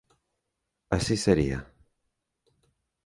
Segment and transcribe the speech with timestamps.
[0.95, 1.59] Así sería.